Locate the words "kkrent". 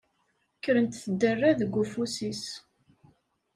0.57-1.01